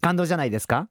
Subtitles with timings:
[0.00, 0.88] 感動じゃないですか？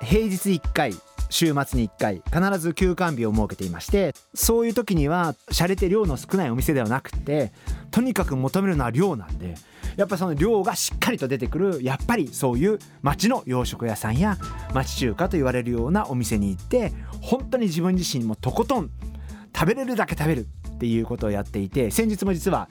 [0.00, 0.92] 平日1回
[1.30, 7.52] 週末に1回必ず休館日を設けていましてそういう時には洒落て量の少ないお店ではなくて
[7.90, 9.54] とにかく求めるのは量なんで
[9.96, 14.36] やっぱその量がしっかりと出てくるやっぱりそういう町の洋食屋さんや
[14.74, 18.90] 町中華と言われるようなお店に行って本当に自分自身もとことん
[19.56, 22.68] 食べれるだけ食べるっていうことをやっていて先日も実は、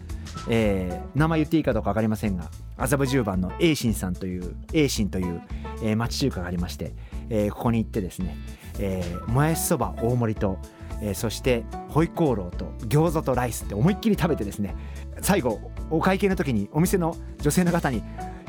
[0.49, 5.41] えー、名前言っていいかどうか分かりませんが麻布十番の栄心さんという栄心という、
[5.83, 6.93] えー、町中華がありまして、
[7.29, 8.35] えー、ここに行ってですね、
[8.79, 10.57] えー、もやしそば大盛りと、
[11.01, 14.75] えー、そしてホイコーローと餃子とライスって思いっきり食べてですね
[15.21, 18.03] 最後お会計の時にお店の女性の方に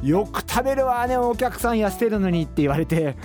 [0.04, 3.16] よく食べるわねお客さん痩せてるのにって言われて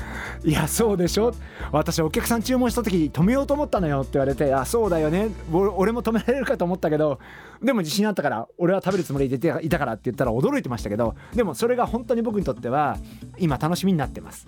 [0.46, 1.34] いやそうでしょ？
[1.74, 5.30] 私お客さん注文した時止めようと思ったのよって言われてあそうだよね。
[5.52, 7.20] 俺も止められるかと思ったけど
[7.62, 12.98] でも自信あったから俺は食べるつもりでいたからって言ったら驚いてましたけどでもそれが本当に僕にとっては
[13.38, 14.48] 今楽しみになってます。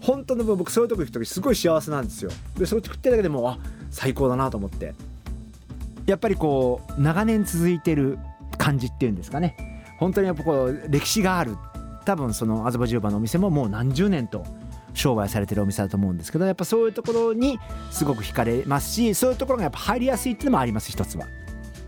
[0.00, 2.32] 本当の僕そういうとこ行く時すごい幸せなんですよ。
[2.58, 3.58] でそれ食ってるだけでもあ
[3.90, 4.94] 最高だなと思って。
[6.06, 8.18] やっぱりこう長年続いてる
[8.58, 9.73] 感じっていうんですかね。
[9.98, 11.56] 本当にやっぱこう歴史がある。
[12.04, 14.44] 多分その麻布十番のお店ももう何十年と
[14.92, 17.58] 商売されてるお店だと思うんですけどやっぱそういうところに
[17.90, 21.26] すごく惹かれますしそういうところがやっぱ入りやすいっていうのもあります一つは。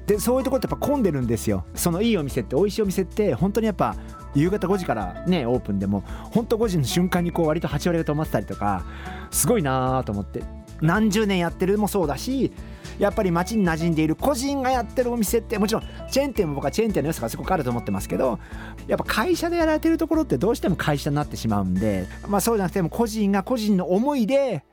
[0.07, 1.65] でそういうとこってやっぱ混んでるんですよ。
[1.75, 3.97] そのいいお店って美味しいお店って本当にやっぱ
[4.35, 6.03] 夕方5時からねオープンでも
[6.33, 8.85] 本当5時の瞬間にこう割と8割が止まってたりとか
[9.31, 10.43] すごいなと思って。
[10.81, 12.53] 何十年やってるもそうだし
[12.99, 18.39] やっぱり街に馴染んでいる個人がやってるお店ってもちろんチェーン店も僕はチェーン店の良さがすごくあると思ってますけど
[18.87, 24.65] やっぱ会社でやられてるところってどうしても会社になってしまうんでまあそうじゃなくても個人が個人の思いで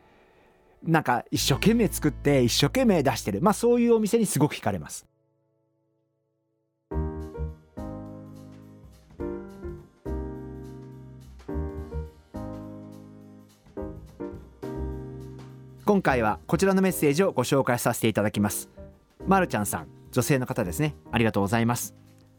[0.83, 5.05] なんか一生懸命作って一生懸命出してるまあそういうお店にすごく惹かれます。
[15.85, 18.69] 今回はこちらのメッセージをご紹介させていただきます。
[19.27, 20.95] まるちゃんさん女性の方ですね。
[21.11, 21.93] ありがとうございます。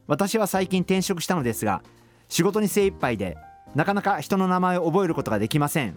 [0.06, 1.82] 私は最近転職したのですが
[2.30, 3.36] 仕事に精一杯で
[3.74, 5.94] なかなか人の名前を覚えることができません。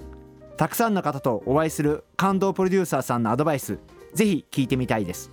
[0.58, 3.80] たくさんの方とお会いする感動プロデューサーさんのアドバイス
[4.14, 5.32] ぜひ聞いてみたいです。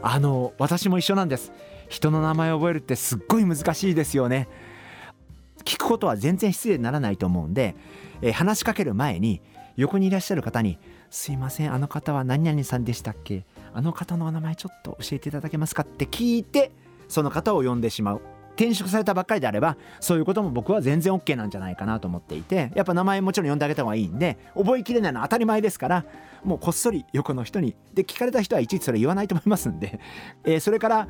[0.00, 1.52] あの私も一緒なんです。
[1.90, 4.48] 人の名前を覚えるってすっごい難しいですよね。
[5.66, 7.76] 聞くことは全然失礼にならないと思うんで、
[8.22, 9.42] えー、話しかける前に
[9.78, 10.78] 横にいらっしゃる方に
[11.08, 13.46] 「すいませんあの方は何々さんでしたっけ？
[13.72, 16.72] あの方のお名前ちょっと教えていただけますか?」って聞いて
[17.08, 18.20] その方を呼んでしまう。
[18.58, 26.04] 転職されたばっかりであればそういうことも僕は全然 OK なんじゃないかなと思っていてやっぱ名前もちろん呼んであげた方がいいんで覚えきれないのは当たり前ですから
[26.42, 30.00] もうこっそり横の人にで聞かれた人はいちいちそれ言わないと思いますんで、
[30.44, 31.08] えー、それから、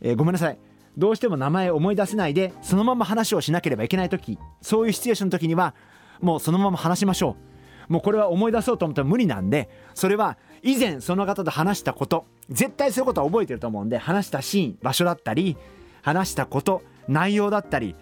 [0.00, 0.58] えー、ごめんなさい。
[0.96, 5.74] どうしても名前思い出せないでそのまま話をしなければいけない時そういうシチュエーションの時には
[6.20, 7.53] もうそのまま話しましょう。
[7.88, 15.56] もうこれは思い出そうと思ったら無理なんでそれは以前その方と話したこと絶対そういうことは覚えてると思うんで話したシーン場所だったり
[16.02, 17.94] 話したこと内容だったり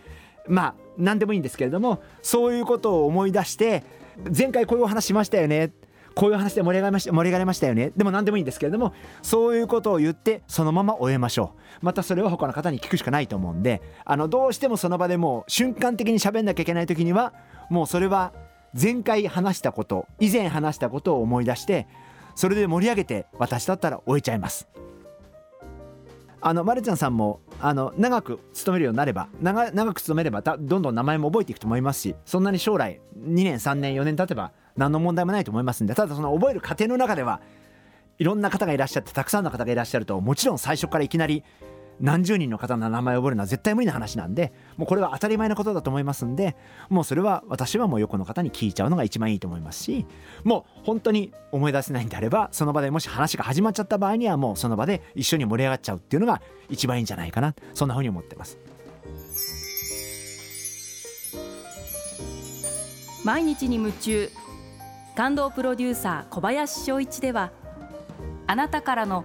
[0.49, 3.85] まあ何でもいいんですけれどもそういうことを思い出して
[4.37, 5.73] 前回こういうお話しましたよね
[6.15, 11.85] こういう話で盛り上がりました盛り上がりましたよねでも何でもいいんですけれどもそういうことを言ってそのまま終えましょう。
[11.85, 17.33] またそれは他の方に聞くしかないと思うんであのどうしてもその場でもう瞬間的に喋んなきゃいけない時には
[17.71, 18.33] もうそれは
[18.81, 21.87] 前回話したこと以前話したことを思い出して
[22.35, 24.69] それで盛り上げて私だったら終えちゃいます。
[26.45, 37.41] あのまるちゃんさんもあの長く勤めるようになれば長く勤めればどんどん名前も覚えていくと思いますしそんなに将来2年3年4年経てば何の問題もないと思いますんでただその覚える過程の中では
[38.19, 41.45] いろんな方がいらっしゃってたくさんの方がいらっしゃるともちろん最初からいきなり
[42.01, 46.57] 何十人の方の名前を覚えるのは絶対無理な話なんでもうこれは当たり前のことだと思いますんで
[46.89, 50.07] もうそれは私はもう横の方に聞いちゃうのが一番いいと思いますし
[50.45, 58.59] もう本当に思い出せないんであればその場でもし話が始まっちゃった場合にはもうその場で一緒に盛り上がっちゃうっていうのが一番いいんじゃないかなそんなふうに思ってます。
[63.25, 64.31] 毎日に夢中
[65.15, 67.53] 感動プロデューサー小林翔一では
[68.49, 69.25] あなたからの